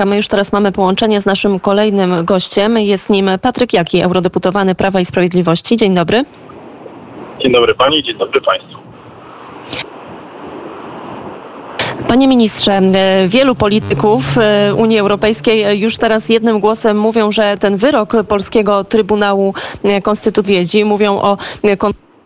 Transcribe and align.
A 0.00 0.04
my 0.04 0.16
już 0.16 0.28
teraz 0.28 0.52
mamy 0.52 0.72
połączenie 0.72 1.20
z 1.20 1.26
naszym 1.26 1.60
kolejnym 1.60 2.24
gościem. 2.24 2.78
Jest 2.78 3.10
nim 3.10 3.30
Patryk 3.42 3.72
Jaki, 3.72 4.00
eurodeputowany 4.00 4.74
Prawa 4.74 5.00
i 5.00 5.04
Sprawiedliwości. 5.04 5.76
Dzień 5.76 5.94
dobry. 5.94 6.24
Dzień 7.40 7.52
dobry 7.52 7.74
Pani, 7.74 8.02
dzień 8.02 8.18
dobry 8.18 8.40
Państwu. 8.40 8.78
Panie 12.08 12.28
ministrze, 12.28 12.72
e, 12.72 13.28
wielu 13.28 13.54
polityków 13.54 14.38
e, 14.38 14.74
Unii 14.74 14.98
Europejskiej 14.98 15.80
już 15.80 15.96
teraz 15.96 16.28
jednym 16.28 16.60
głosem 16.60 16.98
mówią, 16.98 17.32
że 17.32 17.56
ten 17.56 17.76
wyrok 17.76 18.12
polskiego 18.28 18.84
Trybunału 18.84 19.54
e, 19.82 20.02
Konstytucji 20.02 20.84
mówią 20.84 21.20
o 21.20 21.36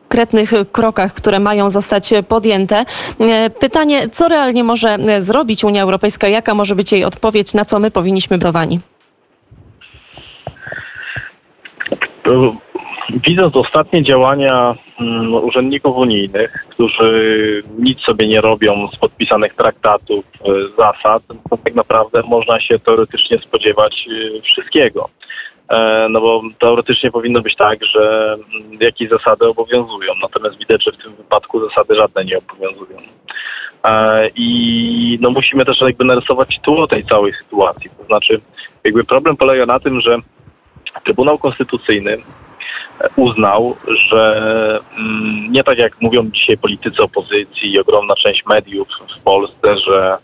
konkretnych 0.08 0.52
krokach, 0.72 1.14
które 1.14 1.40
mają 1.40 1.70
zostać 1.70 2.14
podjęte. 2.28 2.84
Pytanie, 3.60 4.08
co 4.08 4.28
realnie 4.28 4.64
może 4.64 4.96
zrobić 5.18 5.64
Unia 5.64 5.82
Europejska? 5.82 6.28
Jaka 6.28 6.54
może 6.54 6.74
być 6.74 6.92
jej 6.92 7.04
odpowiedź? 7.04 7.54
Na 7.54 7.64
co 7.64 7.78
my 7.78 7.90
powinniśmy 7.90 8.38
browani? 8.38 8.80
Widząc 13.26 13.56
ostatnie 13.56 14.02
działania 14.02 14.74
mm, 15.00 15.34
urzędników 15.34 15.96
unijnych, 15.96 16.66
którzy 16.68 17.62
nic 17.78 18.00
sobie 18.00 18.28
nie 18.28 18.40
robią 18.40 18.88
z 18.94 18.96
podpisanych 18.96 19.54
traktatów, 19.54 20.24
e, 20.24 20.48
zasad, 20.78 21.22
to 21.50 21.56
tak 21.56 21.74
naprawdę 21.74 22.22
można 22.28 22.60
się 22.60 22.78
teoretycznie 22.78 23.38
spodziewać 23.38 24.08
e, 24.08 24.42
wszystkiego. 24.42 25.08
E, 25.68 26.06
no 26.10 26.20
bo 26.20 26.42
teoretycznie 26.58 27.10
powinno 27.10 27.40
być 27.40 27.56
tak, 27.56 27.84
że 27.84 28.34
mm, 28.34 28.78
jakieś 28.80 29.08
zasady 29.08 29.46
obowiązują, 29.46 30.12
natomiast 30.22 30.58
widać, 30.58 30.84
że 30.84 30.92
w 30.92 31.02
tym 31.02 31.14
wypadku 31.14 31.68
zasady 31.68 31.96
żadne 31.96 32.24
nie 32.24 32.38
obowiązują. 32.38 32.98
I 34.34 35.18
no 35.20 35.30
musimy 35.30 35.64
też 35.64 35.80
jakby 35.80 36.04
narysować 36.04 36.58
tło 36.62 36.86
tej 36.86 37.04
całej 37.04 37.32
sytuacji. 37.32 37.90
To 37.98 38.04
znaczy, 38.04 38.40
jakby 38.84 39.04
problem 39.04 39.36
polega 39.36 39.66
na 39.66 39.80
tym, 39.80 40.00
że 40.00 40.18
Trybunał 41.04 41.38
Konstytucyjny 41.38 42.18
uznał, 43.16 43.76
że 44.10 44.80
mm, 44.98 45.52
nie 45.52 45.64
tak 45.64 45.78
jak 45.78 46.00
mówią 46.00 46.30
dzisiaj 46.30 46.58
politycy 46.58 47.02
opozycji 47.02 47.72
i 47.72 47.78
ogromna 47.78 48.14
część 48.14 48.46
mediów 48.46 48.88
w 49.18 49.20
Polsce, 49.20 49.78
że 49.78 50.18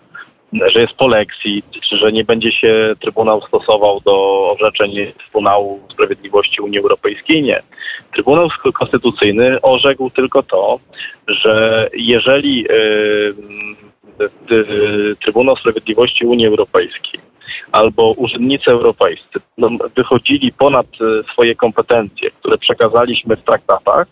że 0.73 0.81
jest 0.81 0.95
polexit, 0.95 1.67
że 1.93 2.13
nie 2.13 2.25
będzie 2.25 2.53
się 2.53 2.95
Trybunał 3.01 3.43
stosował 3.43 4.01
do 4.01 4.51
orzeczeń 4.51 5.13
Trybunału 5.19 5.81
Sprawiedliwości 5.93 6.61
Unii 6.61 6.79
Europejskiej. 6.79 7.43
Nie. 7.43 7.63
Trybunał 8.13 8.49
Konstytucyjny 8.75 9.61
orzekł 9.63 10.11
tylko 10.11 10.43
to, 10.43 10.79
że 11.29 11.89
jeżeli 11.95 12.67
y, 12.71 13.35
y, 14.53 15.17
Trybunał 15.21 15.57
Sprawiedliwości 15.57 16.27
Unii 16.27 16.47
Europejskiej 16.47 17.21
albo 17.73 18.13
urzędnicy 18.13 18.71
europejscy 18.71 19.41
no, 19.59 19.69
wychodzili 19.97 20.53
ponad 20.53 20.87
e, 20.87 21.33
swoje 21.33 21.55
kompetencje, 21.55 22.31
które 22.31 22.59
przekazaliśmy 22.59 23.37
w 23.37 23.43
traktatach, 23.43 24.07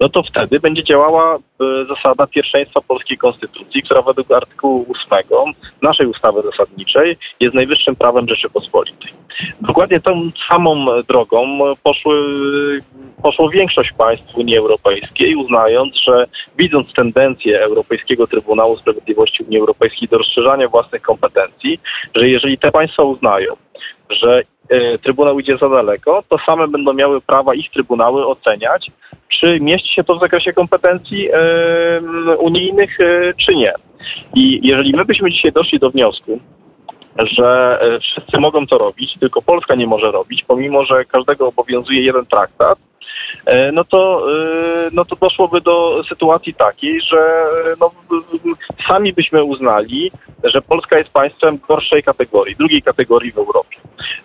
no 0.00 0.08
to 0.08 0.22
wtedy 0.22 0.60
będzie 0.60 0.84
działała 0.84 1.36
e, 1.36 1.38
zasada 1.84 2.26
pierwszeństwa 2.26 2.80
polskiej 2.80 3.18
konstytucji, 3.18 3.82
która 3.82 4.02
według 4.02 4.32
artykułu 4.32 4.86
8 5.10 5.54
naszej 5.82 6.06
ustawy 6.06 6.42
zasadniczej 6.42 7.16
jest 7.40 7.54
najwyższym 7.54 7.96
prawem 7.96 8.28
Rzeczypospolitej. 8.28 9.12
Dokładnie 9.60 10.00
tą 10.00 10.30
samą 10.48 10.86
drogą 11.08 11.58
poszły, 11.82 12.16
poszło 13.22 13.50
większość 13.50 13.92
państw 13.92 14.36
Unii 14.36 14.56
Europejskiej, 14.56 15.36
uznając, 15.36 15.94
że 16.06 16.26
widząc 16.58 16.92
tendencję 16.92 17.60
Europejskiego 17.60 18.26
Trybunału 18.26 18.76
Sprawiedliwości 18.76 19.42
Unii 19.42 19.58
Europejskiej 19.58 20.08
do 20.08 20.18
rozszerzania 20.18 20.68
własnych 20.68 21.02
kompetencji, 21.02 21.80
że 22.14 22.28
jeżeli 22.28 22.58
te 22.58 22.72
państwa 22.72 23.02
uznają, 23.02 23.56
że 24.10 24.42
e, 24.68 24.98
Trybunał 24.98 25.40
idzie 25.40 25.58
za 25.58 25.68
daleko, 25.68 26.22
to 26.28 26.38
same 26.46 26.68
będą 26.68 26.92
miały 26.92 27.20
prawa 27.20 27.54
ich 27.54 27.70
trybunały 27.70 28.26
oceniać, 28.26 28.90
czy 29.28 29.60
mieści 29.60 29.94
się 29.94 30.04
to 30.04 30.14
w 30.16 30.20
zakresie 30.20 30.52
kompetencji 30.52 31.28
e, 31.32 32.00
unijnych, 32.38 33.00
e, 33.00 33.34
czy 33.34 33.54
nie. 33.54 33.72
I 34.34 34.60
jeżeli 34.68 34.92
my 34.96 35.04
byśmy 35.04 35.30
dzisiaj 35.30 35.52
doszli 35.52 35.78
do 35.78 35.90
wniosku, 35.90 36.40
że 37.18 37.78
wszyscy 38.00 38.38
mogą 38.38 38.66
to 38.66 38.78
robić, 38.78 39.14
tylko 39.20 39.42
Polska 39.42 39.74
nie 39.74 39.86
może 39.86 40.10
robić, 40.10 40.44
pomimo 40.48 40.84
że 40.84 41.04
każdego 41.04 41.48
obowiązuje 41.48 42.02
jeden 42.02 42.26
traktat, 42.26 42.78
no 43.72 43.84
to, 43.84 44.26
e, 44.32 44.90
no 44.92 45.04
to 45.04 45.16
doszłoby 45.16 45.60
do 45.60 46.04
sytuacji 46.08 46.54
takiej, 46.54 47.00
że 47.00 47.46
no, 47.80 47.90
sami 48.88 49.12
byśmy 49.12 49.44
uznali, 49.44 50.12
że 50.44 50.62
Polska 50.62 50.98
jest 50.98 51.10
państwem 51.10 51.58
gorszej 51.68 52.02
kategorii, 52.02 52.56
drugiej 52.56 52.82
kategorii 52.82 53.32
w 53.32 53.38
Europie. 53.38 53.76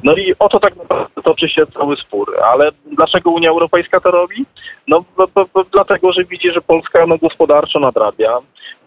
No 0.04 0.16
i 0.16 0.34
o 0.40 0.50
to 0.50 0.60
tak 0.60 0.76
naprawdę 0.76 1.22
toczy 1.24 1.50
się 1.50 1.68
cały 1.68 1.96
spór. 1.96 2.36
Ale 2.44 2.70
dlaczego 2.86 3.32
Unia 3.32 3.50
Europejska 3.50 4.00
to 4.00 4.12
robi? 4.12 4.46
No 4.88 5.04
bo, 5.18 5.28
bo 5.54 5.64
dlatego, 5.72 6.12
że 6.12 6.24
widzi, 6.24 6.52
że 6.52 6.62
Polska 6.62 7.06
no, 7.06 7.18
gospodarczo 7.18 7.80
nadrabia, 7.80 8.38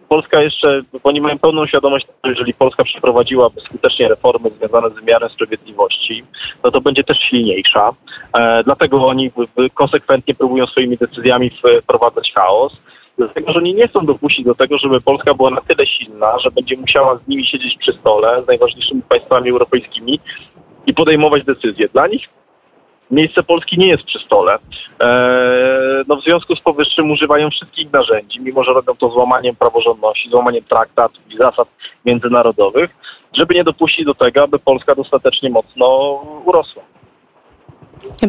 Polska 0.08 0.42
jeszcze, 0.42 0.80
oni 1.04 1.20
mają 1.20 1.38
pełną 1.38 1.66
świadomość, 1.66 2.06
że 2.24 2.30
jeżeli 2.30 2.54
Polska 2.54 2.84
przeprowadziłaby 2.84 3.60
skutecznie 3.60 4.08
reformy 4.08 4.50
związane 4.50 4.90
z 4.90 4.94
wymiarem 4.94 5.28
sprawiedliwości, 5.28 6.24
no 6.64 6.70
to 6.70 6.80
będzie 6.80 7.04
też 7.04 7.18
silniejsza. 7.18 7.90
E, 8.32 8.64
dlatego 8.64 9.06
oni 9.06 9.30
konsekwentnie 9.74 10.34
próbują 10.34 10.66
swoimi 10.66 10.96
decyzjami 10.96 11.50
wprowadzać 11.82 12.32
chaos. 12.34 12.76
Dlatego, 13.18 13.52
że 13.52 13.58
oni 13.58 13.74
nie 13.74 13.88
chcą 13.88 14.06
dopuścić 14.06 14.44
do 14.44 14.54
tego, 14.54 14.78
żeby 14.78 15.00
Polska 15.00 15.34
była 15.34 15.50
na 15.50 15.60
tyle 15.60 15.86
silna, 15.86 16.38
że 16.38 16.50
będzie 16.50 16.76
musiała 16.76 17.16
z 17.16 17.28
nimi 17.28 17.46
siedzieć 17.46 17.76
przy 17.78 17.92
stole, 17.92 18.42
z 18.42 18.46
najważniejszymi 18.46 19.02
państwami 19.02 19.50
europejskimi 19.50 20.20
i 20.86 20.94
podejmować 20.94 21.44
decyzje. 21.44 21.88
Dla 21.88 22.06
nich 22.06 22.28
miejsce 23.14 23.42
Polski 23.42 23.78
nie 23.78 23.88
jest 23.88 24.04
przy 24.04 24.18
stole. 24.18 24.58
E, 25.00 26.04
no 26.08 26.16
w 26.16 26.22
związku 26.22 26.56
z 26.56 26.60
powyższym 26.60 27.10
używają 27.10 27.50
wszystkich 27.50 27.92
narzędzi, 27.92 28.40
mimo 28.40 28.64
że 28.64 28.72
robią 28.72 28.94
to 28.96 29.08
złamaniem 29.08 29.56
praworządności, 29.56 30.30
złamaniem 30.30 30.64
traktatów 30.64 31.32
i 31.32 31.36
zasad 31.36 31.68
międzynarodowych, 32.04 32.90
żeby 33.32 33.54
nie 33.54 33.64
dopuścić 33.64 34.04
do 34.04 34.14
tego, 34.14 34.42
aby 34.42 34.58
Polska 34.58 34.94
dostatecznie 34.94 35.50
mocno 35.50 35.86
urosła. 36.44 36.82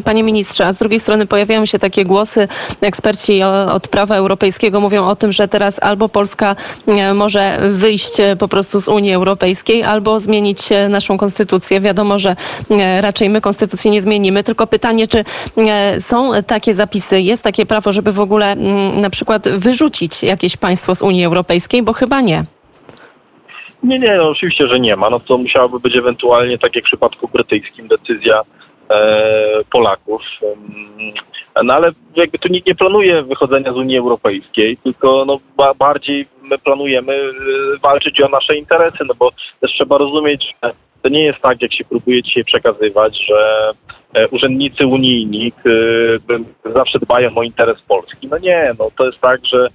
Panie 0.04 0.24
ministrze, 0.24 0.66
a 0.66 0.74
z 0.74 0.78
drugiej 0.78 1.00
strony 1.00 1.26
pojawiają 1.26 1.66
się 1.66 1.80
takie 1.80 2.06
głosy, 2.06 2.48
eksperci 2.82 3.44
od 3.72 3.88
prawa 3.88 4.16
europejskiego 4.16 4.80
mówią 4.80 5.08
o 5.08 5.16
tym, 5.16 5.32
że 5.32 5.48
teraz 5.48 5.84
albo 5.84 6.10
Polska 6.10 6.56
e, 6.88 7.14
może 7.14 7.58
wyjść 7.72 8.20
e, 8.20 8.36
po 8.36 8.48
prostu 8.48 8.82
z 8.82 8.88
Unii 8.88 9.14
Europejskiej, 9.14 9.84
albo 9.84 10.20
zmienić 10.20 10.72
e, 10.72 10.90
naszą 10.90 11.18
konstytucję. 11.18 11.80
Wiadomo, 11.80 12.20
że 12.20 12.36
raczej 13.02 13.30
my 13.30 13.42
konstytucji 13.42 13.92
nie 13.92 14.02
zmienimy, 14.02 14.44
tylko 14.44 14.68
pytanie, 14.68 15.08
czy 15.08 15.24
są 16.00 16.32
takie 16.48 16.74
zapisy, 16.74 17.22
jest 17.22 17.44
takie 17.44 17.66
prawo, 17.66 17.92
żeby 17.92 18.12
w 18.12 18.20
ogóle 18.20 18.56
na 18.96 19.10
przykład 19.10 19.50
wyrzucić 19.50 20.24
jakieś 20.24 20.58
państwo 20.58 20.96
z 20.96 21.02
Unii 21.02 21.26
Europejskiej, 21.26 21.84
bo 21.84 21.94
chyba 21.94 22.22
nie. 22.22 22.44
Nie, 23.84 24.00
nie, 24.00 24.18
no 24.18 24.30
oczywiście, 24.30 24.68
że 24.68 24.80
nie 24.80 24.96
ma. 24.96 25.10
No 25.10 25.20
to 25.20 25.38
musiałaby 25.38 25.80
być 25.80 25.96
ewentualnie, 25.96 26.58
tak 26.58 26.76
jak 26.76 26.86
w 26.86 26.88
przypadku 26.88 27.28
brytyjskim, 27.28 27.88
decyzja 27.88 28.42
Polaków. 29.72 30.22
No 31.64 31.74
ale 31.74 31.92
jakby 32.16 32.40
tu 32.40 32.48
nikt 32.48 32.68
nie 32.68 32.76
planuje 32.76 33.24
wychodzenia 33.24 33.74
z 33.74 33.78
Unii 33.78 33.98
Europejskiej, 33.98 34.78
tylko 34.78 35.26
no 35.26 35.40
bardziej 35.80 36.28
my 36.42 36.58
planujemy 36.58 37.14
e, 37.14 37.80
walczyć 37.80 38.22
o 38.22 38.30
nasze 38.30 38.56
interesy, 38.56 38.98
no 39.08 39.14
bo 39.20 39.32
też 39.62 39.72
trzeba 39.72 39.98
rozumieć, 39.98 40.56
że 40.64 40.74
to 41.02 41.10
nie 41.10 41.24
jest 41.24 41.40
tak, 41.40 41.62
jak 41.62 41.74
się 41.74 41.86
próbuje 41.86 42.24
dzisiaj 42.24 42.44
przekazywać, 42.44 43.18
że 43.28 43.72
e, 44.14 44.28
urzędnicy 44.28 44.88
unijni 44.88 45.52
zawsze 46.74 47.00
dbają 47.00 47.36
o 47.36 47.44
interes 47.44 47.82
Polski. 47.82 48.28
No 48.28 48.38
nie, 48.38 48.74
no 48.80 48.92
to 48.98 49.06
jest 49.06 49.22
tak, 49.22 49.46
że 49.46 49.68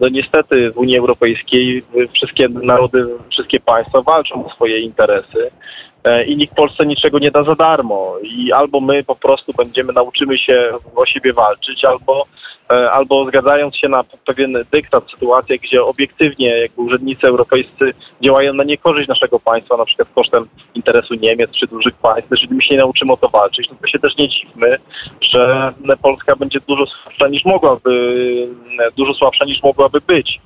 no 0.00 0.08
niestety 0.08 0.70
w 0.70 0.78
Unii 0.78 0.98
Europejskiej 0.98 1.82
wszystkie 2.12 2.48
narody, 2.48 3.06
wszystkie 3.30 3.60
państwa 3.60 4.02
walczą 4.02 4.46
o 4.46 4.50
swoje 4.50 4.80
interesy 4.80 5.50
E, 5.91 5.91
i 6.26 6.36
nikt 6.36 6.54
Polsce 6.54 6.86
niczego 6.86 7.18
nie 7.18 7.30
da 7.30 7.44
za 7.44 7.54
darmo. 7.54 8.14
I 8.22 8.52
albo 8.52 8.80
my 8.80 9.04
po 9.04 9.16
prostu 9.16 9.52
będziemy, 9.52 9.92
nauczymy 9.92 10.38
się 10.38 10.70
o 10.96 11.06
siebie 11.06 11.32
walczyć, 11.32 11.84
albo 11.84 12.26
E, 12.61 12.61
albo 12.72 13.26
zgadzając 13.26 13.76
się 13.76 13.88
na 13.88 14.04
pewien 14.26 14.58
dyktat, 14.72 15.10
sytuację, 15.10 15.58
gdzie 15.58 15.84
obiektywnie 15.84 16.58
jakby 16.58 16.82
urzędnicy 16.82 17.26
europejscy 17.26 17.92
działają 18.22 18.54
na 18.54 18.64
niekorzyść 18.64 19.08
naszego 19.08 19.40
państwa, 19.40 19.76
na 19.76 19.84
przykład 19.84 20.08
kosztem 20.14 20.46
interesu 20.74 21.14
Niemiec 21.14 21.50
czy 21.50 21.66
dużych 21.66 21.94
państw, 21.94 22.30
jeżeli 22.30 22.54
my 22.54 22.62
się 22.62 22.74
nie 22.74 22.80
nauczymy 22.80 23.12
o 23.12 23.16
to 23.16 23.28
walczyć, 23.28 23.68
no 23.70 23.76
to 23.80 23.86
się 23.86 23.98
też 23.98 24.16
nie 24.16 24.28
dziwmy, 24.28 24.76
że 25.20 25.72
Polska 26.02 26.36
będzie 26.36 26.60
dużo 26.68 26.86
słabsza 26.86 27.28
niż 27.28 27.44
mogłaby, 27.44 28.48
dużo 28.96 29.14
słabsza 29.14 29.44
niż 29.44 29.62
mogłaby 29.62 30.00
być. 30.06 30.40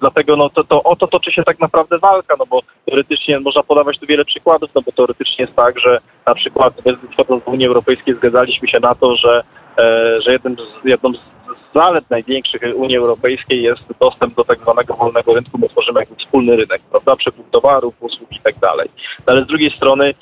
Dlatego 0.00 0.36
no 0.36 0.50
to, 0.50 0.64
to 0.64 0.82
o 0.82 0.96
to 0.96 1.06
toczy 1.06 1.32
się 1.32 1.42
tak 1.42 1.60
naprawdę 1.60 1.98
walka, 1.98 2.34
no 2.38 2.46
bo 2.46 2.62
teoretycznie 2.86 3.40
można 3.40 3.62
podawać 3.62 3.98
tu 3.98 4.06
wiele 4.06 4.24
przykładów, 4.24 4.70
no 4.74 4.82
bo 4.82 4.92
teoretycznie 4.92 5.36
jest 5.44 5.56
tak, 5.56 5.80
że 5.80 5.98
na 6.26 6.34
przykład 6.34 6.74
wchodząc 7.12 7.44
do 7.44 7.50
Unii 7.50 7.66
Europejskiej 7.66 8.14
zgadzaliśmy 8.14 8.68
się 8.68 8.80
na 8.80 8.94
to, 8.94 9.16
że, 9.16 9.42
e, 9.78 10.22
że 10.22 10.32
jednym 10.32 10.56
z, 10.56 10.88
jedną 10.88 11.12
z 11.12 11.18
z 11.18 11.37
zalet 11.74 12.10
największych 12.10 12.62
Unii 12.74 12.96
Europejskiej 12.96 13.62
jest 13.62 13.82
dostęp 14.00 14.34
do 14.34 14.44
tak 14.44 14.58
zwanego 14.58 14.94
wolnego 14.94 15.34
rynku. 15.34 15.58
My 15.58 15.68
tworzymy 15.68 16.00
jakby 16.00 16.16
wspólny 16.16 16.56
rynek, 16.56 16.82
prawda? 16.90 17.16
Przepływ 17.16 17.50
towarów, 17.50 17.94
usług 18.00 18.32
i 18.32 18.40
tak 18.40 18.58
dalej. 18.58 18.88
No 19.26 19.32
ale 19.32 19.44
z 19.44 19.46
drugiej 19.46 19.70
strony 19.70 20.14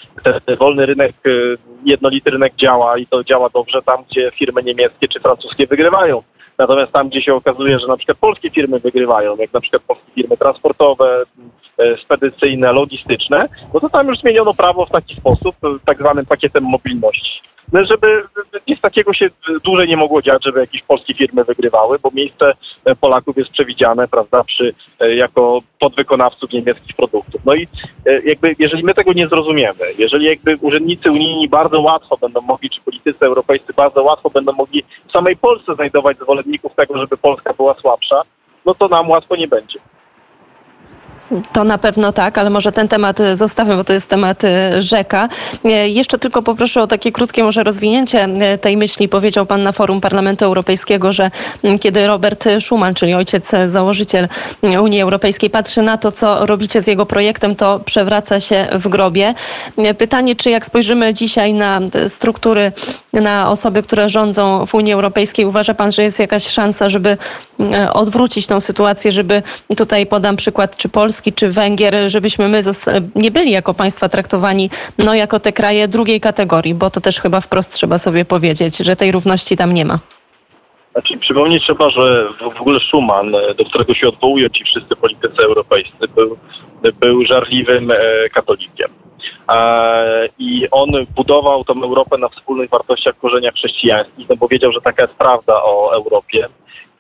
ten 0.47 0.57
wolny 0.57 0.87
rynek, 0.87 1.13
jednolity 1.85 2.31
rynek 2.31 2.57
działa 2.57 2.99
i 2.99 3.07
to 3.07 3.25
działa 3.25 3.49
dobrze 3.49 3.83
tam, 3.83 4.05
gdzie 4.11 4.31
firmy 4.31 4.63
niemieckie 4.63 5.09
czy 5.09 5.21
francuskie 5.21 5.67
wygrywają. 5.67 6.23
Natomiast 6.59 6.93
tam, 6.93 7.09
gdzie 7.09 7.23
się 7.23 7.35
okazuje, 7.35 7.79
że 7.79 7.87
na 7.87 7.97
przykład 7.97 8.19
polskie 8.19 8.51
firmy 8.51 8.81
wygrywają, 8.81 9.37
jak 9.37 9.53
na 9.53 9.61
przykład 9.61 9.83
polskie 9.83 10.13
firmy 10.15 10.37
transportowe, 10.37 11.23
e, 11.79 11.97
spedycyjne, 11.97 12.73
logistyczne, 12.73 13.49
no 13.75 13.81
to 13.81 13.89
tam 13.89 14.07
już 14.07 14.19
zmieniono 14.19 14.55
prawo 14.55 14.87
w 14.87 14.91
taki 14.91 15.17
sposób, 15.17 15.57
tak 15.85 15.99
zwanym 15.99 16.27
pakietem 16.27 16.65
mobilności 16.65 17.41
no, 17.56 17.56
żeby 17.73 18.23
nic 18.69 18.81
takiego 18.81 19.15
się 19.15 19.31
dłużej 19.65 19.89
nie 19.89 19.97
mogło 19.97 20.23
dziać, 20.23 20.45
żeby 20.45 20.61
jakieś 20.61 20.83
polskie 20.83 21.15
firmy 21.15 21.45
wygrywały, 21.45 21.99
bo 21.99 22.11
miejsce 22.15 22.53
Polaków 23.01 23.37
jest 23.37 23.51
przewidziane, 23.51 24.09
prawda, 24.09 24.45
przy, 24.45 24.75
e, 25.01 25.15
jako 25.15 25.61
podwykonawców 25.79 26.53
niemieckich 26.53 26.97
produktów. 26.97 27.41
No 27.45 27.55
i 27.55 27.69
e, 28.07 28.21
jakby, 28.21 28.55
jeżeli 28.59 28.85
my 28.85 28.95
tego 28.95 29.13
nie 29.13 29.29
zrozumiemy, 29.29 29.85
jeżeli 29.99 30.27
jakby 30.27 30.57
urzędnicy 30.61 31.11
unijni 31.11 31.49
bardzo 31.49 31.81
łatwo 31.81 32.17
będą 32.17 32.41
mogli, 32.41 32.71
czy 32.71 32.81
politycy 32.81 33.27
europejscy 33.27 33.73
bardzo 33.73 34.03
łatwo 34.03 34.31
będą 34.31 34.53
mogli 34.53 34.85
w 35.09 35.13
samej 35.13 35.37
Polsce 35.37 35.75
znajdować 35.75 36.19
zwolenników 36.19 36.75
tego, 36.75 36.99
żeby 36.99 37.17
Polska 37.17 37.55
była 37.55 37.75
słabsza, 37.75 38.23
no 38.67 38.75
to 38.75 38.89
nam 38.89 39.11
łatwo 39.11 39.37
nie 39.37 39.49
będzie. 39.49 39.79
To 41.53 41.65
na 41.65 41.79
pewno 41.79 42.13
tak, 42.13 42.39
ale 42.39 42.51
może 42.51 42.73
ten 42.73 42.89
temat 42.89 43.21
e, 43.21 43.37
zostawię, 43.37 43.77
bo 43.77 43.85
to 43.85 43.93
jest 43.93 44.09
temat 44.09 44.45
e, 44.45 44.83
rzeka. 44.83 45.29
E, 45.65 45.89
jeszcze 45.89 46.19
tylko 46.19 46.43
poproszę 46.43 46.83
o 46.83 46.87
takie 46.87 47.13
krótkie 47.13 47.45
może 47.45 47.65
rozwinięcie 47.65 48.29
tej 48.61 48.77
myśli. 48.77 49.09
Powiedział 49.09 49.47
pan 49.47 49.63
na 49.63 49.73
forum 49.73 50.01
Parlamentu 50.01 50.45
Europejskiego, 50.45 51.13
że 51.13 51.31
kiedy 51.81 52.07
Robert 52.07 52.45
Schuman, 52.61 52.95
czyli 52.95 53.15
ojciec 53.15 53.51
założyciel 53.67 54.29
Unii 54.63 55.01
Europejskiej, 55.01 55.51
patrzy 55.51 55.83
na 55.83 55.97
to, 55.97 56.13
co 56.13 56.47
robicie 56.47 56.81
z 56.81 56.87
jego 56.87 57.07
projektem, 57.07 57.57
to 57.57 57.81
przewraca 57.81 58.41
się 58.41 58.67
w 58.73 58.89
grobie. 58.89 59.35
Pytanie, 59.99 60.37
czy 60.37 60.51
jak 60.51 60.67
spojrzymy 60.67 61.15
dzisiaj 61.15 61.55
na 61.55 61.81
struktury, 62.09 62.73
na 63.13 63.51
osoby, 63.51 63.83
które 63.83 64.09
rządzą 64.09 64.67
w 64.67 64.75
Unii 64.75 64.93
Europejskiej, 64.93 65.47
uważa 65.47 65.75
pan, 65.75 65.93
że 65.93 66.03
jest 66.03 66.19
jakaś 66.19 66.49
szansa, 66.49 66.89
żeby 66.89 67.17
odwrócić 67.93 68.47
tą 68.47 68.61
sytuację, 68.61 69.13
żeby 69.13 69.43
tutaj 69.77 70.07
podam 70.07 70.37
przykład, 70.37 70.77
czy 70.77 70.89
Polska, 70.89 71.16
Polski 71.17 71.33
czy 71.33 71.49
Węgier, 71.49 71.95
żebyśmy 72.07 72.49
my 72.49 72.61
nie 73.15 73.31
byli 73.31 73.51
jako 73.51 73.75
państwa 73.75 74.09
traktowani 74.09 74.71
no, 75.05 75.15
jako 75.15 75.41
te 75.41 75.53
kraje 75.53 75.89
drugiej 75.89 76.21
kategorii, 76.21 76.75
bo 76.75 76.91
to 76.91 77.01
też 77.01 77.21
chyba 77.21 77.41
wprost 77.41 77.73
trzeba 77.73 77.99
sobie 77.99 78.25
powiedzieć, 78.25 78.79
że 78.79 78.97
tej 78.97 79.13
równości 79.13 79.57
tam 79.57 79.75
nie 79.75 79.85
ma. 79.85 79.99
Znaczy, 80.93 81.19
przypomnieć 81.19 81.63
trzeba, 81.63 81.91
że 81.91 82.29
w 82.57 82.61
ogóle 82.61 82.81
Schuman, 82.81 83.33
do 83.59 83.65
którego 83.65 83.95
się 83.95 84.09
odwołują 84.09 84.49
ci 84.49 84.65
wszyscy 84.65 84.97
politycy 84.97 85.43
europejscy, 85.43 86.09
był, 86.15 86.37
był 87.01 87.25
żarliwym 87.27 87.91
e, 87.91 87.97
katolikiem. 88.35 88.89
I 90.39 90.69
on 90.71 90.91
budował 91.17 91.65
tą 91.65 91.83
Europę 91.83 92.19
na 92.19 92.29
wspólnych 92.29 92.71
wartościach, 92.71 93.19
korzeniach 93.19 93.55
chrześcijańskich, 93.55 94.29
no 94.29 94.37
bo 94.37 94.49
wiedział, 94.49 94.73
że 94.73 94.81
taka 94.81 95.03
jest 95.03 95.15
prawda 95.15 95.55
o 95.63 95.93
Europie. 95.95 96.49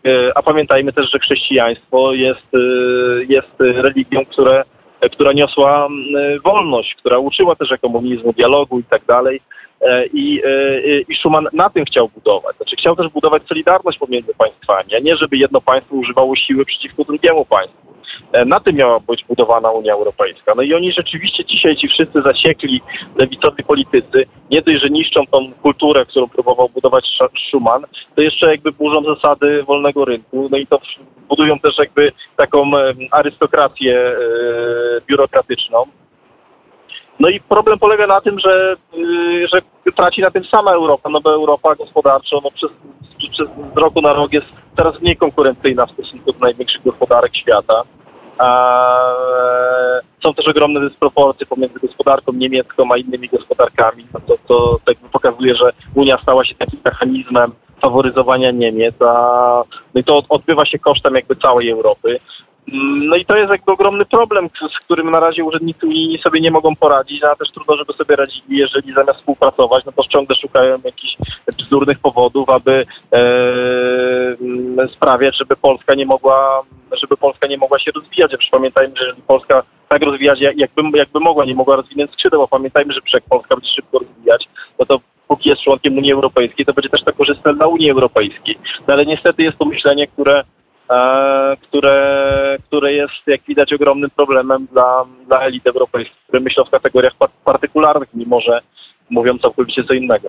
E, 0.07 0.33
a 0.35 0.43
pamiętajmy 0.43 0.93
też, 0.93 1.11
że 1.13 1.19
chrześcijaństwo 1.19 2.13
jest, 2.13 2.55
e, 2.55 2.59
jest 3.29 3.55
religią, 3.59 4.25
które, 4.25 4.65
która 5.13 5.33
niosła 5.33 5.89
wolność, 6.45 6.95
która 6.95 7.19
uczyła 7.19 7.57
też 7.57 7.69
komunizmu, 7.83 8.33
dialogu 8.33 8.79
i 8.79 8.85
tak 8.85 9.05
dalej. 9.05 9.41
E, 9.81 10.07
I, 10.07 10.43
I 11.09 11.15
na 11.53 11.71
tym 11.71 11.85
chciał 11.85 12.09
budować. 12.09 12.57
Znaczy 12.57 12.77
chciał 12.77 12.97
też 12.97 13.09
budować 13.09 13.43
solidarność 13.49 13.99
pomiędzy 13.99 14.35
państwami, 14.35 14.95
a 14.95 14.99
nie 14.99 15.17
żeby 15.17 15.37
jedno 15.37 15.61
państwo 15.61 15.97
używało 15.97 16.37
siły 16.37 16.65
przeciwko 16.65 17.05
drugiemu 17.05 17.45
państwu. 17.45 17.96
E, 18.33 18.45
na 18.45 18.61
tym 18.61 18.77
miała 18.77 19.01
być 19.01 19.25
budowana 19.25 19.71
Unia 19.71 19.93
Europejska. 19.93 20.53
No 20.57 20.63
i 20.63 20.75
oni 20.75 20.93
rzeczywiście 20.93 21.45
dzisiaj 21.45 21.77
ci 21.77 21.89
wszyscy 21.89 22.23
zasiekli 22.23 22.81
lewicowi 23.17 23.65
politycy, 23.65 24.25
nie 24.51 24.63
dość, 24.63 24.83
że 24.83 24.91
niszczą 24.91 25.27
tą 25.31 25.53
kulturę, 25.63 26.07
którą 26.07 26.29
próbował 26.29 26.69
budować 26.69 27.05
Schuman, 27.49 27.85
to 28.15 28.23
jeszcze 28.23 28.51
jakby 28.51 28.73
burzą 28.73 29.03
zasady 29.15 29.63
wolnego 29.63 30.05
rynku, 30.05 30.49
no 30.51 30.59
i 30.59 30.67
to 30.67 30.79
budują 31.29 31.59
też 31.59 31.79
jakby 31.79 32.13
taką 32.37 32.71
arystokrację 33.11 33.99
e, 33.99 34.17
biurokratyczną. 35.07 35.85
No 37.21 37.29
i 37.29 37.41
problem 37.41 37.79
polega 37.79 38.07
na 38.07 38.21
tym, 38.21 38.39
że, 38.39 38.77
że 39.53 39.93
traci 39.93 40.21
na 40.21 40.31
tym 40.31 40.45
sama 40.45 40.73
Europa, 40.73 41.09
no 41.11 41.21
bo 41.21 41.35
Europa 41.35 41.75
gospodarczo 41.75 42.41
no 42.45 42.51
przez, 42.51 42.71
przez 43.31 43.49
z 43.75 43.77
roku 43.77 44.01
na 44.01 44.13
rok 44.13 44.33
jest 44.33 44.47
coraz 44.77 45.01
mniej 45.01 45.17
konkurencyjna 45.17 45.87
w 45.87 45.91
stosunku 45.91 46.33
do 46.33 46.39
największych 46.39 46.83
gospodarek 46.83 47.37
świata. 47.37 47.83
Są 50.23 50.35
też 50.35 50.49
ogromne 50.49 50.81
dysproporcje 50.81 51.47
pomiędzy 51.47 51.81
gospodarką 51.81 52.33
niemiecką 52.33 52.93
a 52.93 52.97
innymi 52.97 53.29
gospodarkami. 53.29 54.05
No 54.15 54.21
to, 54.27 54.37
to 54.47 54.79
tak 54.85 54.97
pokazuje, 55.13 55.55
że 55.55 55.73
Unia 55.95 56.19
stała 56.23 56.45
się 56.45 56.55
takim 56.55 56.81
mechanizmem 56.85 57.53
faworyzowania 57.81 58.51
Niemiec, 58.51 58.95
a 59.03 59.63
no 59.95 60.01
i 60.01 60.05
to 60.05 60.23
odbywa 60.29 60.67
się 60.67 60.79
kosztem 60.79 61.15
jakby 61.15 61.37
całej 61.37 61.71
Europy. 61.71 62.19
No 63.09 63.17
i 63.17 63.25
to 63.25 63.37
jest 63.37 63.51
jakby 63.51 63.73
ogromny 63.73 64.05
problem, 64.05 64.49
z 64.77 64.85
którym 64.85 65.11
na 65.11 65.21
razie 65.21 65.45
urzędnicy 65.45 65.87
unijni 65.87 66.19
sobie 66.19 66.41
nie 66.41 66.51
mogą 66.51 66.77
poradzić, 66.77 67.25
a 67.25 67.37
też 67.37 67.51
trudno, 67.51 67.77
żeby 67.77 67.93
sobie 67.93 68.17
radzili, 68.17 68.59
jeżeli 68.59 68.93
zamiast 68.93 69.19
współpracować, 69.19 69.85
no 69.85 69.93
to 69.93 70.05
ciągle 70.05 70.37
szukają 70.37 70.79
jakichś 70.85 71.17
bzdurnych 71.59 71.99
powodów, 71.99 72.51
aby 72.51 72.87
e, 73.13 74.89
sprawiać, 74.89 75.39
żeby 75.39 75.57
Polska 75.57 75.95
nie 75.95 76.07
mogła 76.07 76.63
żeby 76.97 77.17
Polska 77.17 77.47
nie 77.47 77.59
mogła 77.59 77.79
się 77.79 77.91
rozwijać. 77.91 78.31
Przecież 78.31 78.51
pamiętajmy, 78.51 78.97
że 78.97 79.05
jeżeli 79.05 79.23
Polska 79.23 79.63
tak 79.89 80.03
rozwijać, 80.03 80.41
jakby, 80.41 80.99
jakby 80.99 81.21
mogła, 81.21 81.45
nie 81.45 81.55
mogła 81.55 81.77
rozwinąć 81.77 82.11
skrzydeł, 82.13 82.41
bo 82.41 82.49
pamiętajmy, 82.49 82.93
że 82.95 83.01
jak 83.15 83.25
Polska 83.25 83.57
będzie 83.57 83.73
szybko 83.73 83.99
rozwijać, 83.99 84.49
no 84.79 84.87
to 84.87 85.01
póki 85.29 85.49
jest 85.49 85.63
członkiem 85.63 85.99
Unii 85.99 86.13
Europejskiej, 86.13 86.67
to 86.67 86.73
będzie 86.73 86.89
też 86.89 87.05
tak 87.05 87.17
korzystne 87.17 87.55
dla 87.55 87.67
Unii 87.67 87.91
Europejskiej. 87.91 88.59
No 88.87 88.95
ale 88.95 89.07
niestety 89.07 89.43
jest 89.43 89.59
to 89.59 89.65
myślenie, 89.65 90.07
które 90.07 90.45
E, 90.91 91.57
które, 91.63 92.59
które 92.67 92.93
jest, 92.93 93.27
jak 93.27 93.41
widać, 93.49 93.73
ogromnym 93.73 94.11
problemem 94.11 94.67
dla, 94.73 95.05
dla 95.27 95.41
elit 95.41 95.67
europejskich, 95.67 96.17
które 96.23 96.41
myślą 96.41 96.65
w 96.65 96.71
kategoriach 96.71 97.13
partykularnych, 97.45 98.09
mimo 98.15 98.41
że 98.41 98.61
mówią 99.11 99.39
całkowicie 99.39 99.85
co 99.85 99.95
innego. 99.95 100.29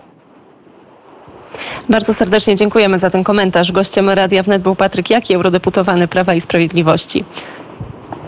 Bardzo 1.89 2.13
serdecznie 2.13 2.55
dziękujemy 2.55 2.99
za 2.99 3.09
ten 3.09 3.23
komentarz. 3.23 3.71
Gościem 3.71 4.09
Radia 4.09 4.43
Wnet 4.43 4.61
był 4.61 4.75
Patryk 4.75 5.09
Jaki, 5.09 5.33
eurodeputowany 5.33 6.07
Prawa 6.07 6.33
i 6.33 6.41
Sprawiedliwości. 6.41 7.23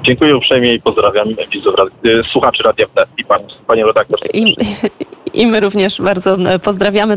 Dziękuję 0.04 0.38
uprzejmie 0.38 0.74
i 0.74 0.82
pozdrawiam 0.82 1.28
widzów, 1.52 1.76
słuchaczy 2.32 2.64
Radia 2.64 2.86
Wnet 2.96 3.10
i 3.18 3.26
pani, 3.26 3.44
panie 3.68 3.86
redaktor. 3.86 4.20
I, 4.34 4.56
I 5.34 5.46
my 5.46 5.60
również 5.60 6.02
bardzo 6.02 6.38
pozdrawiamy. 6.64 7.08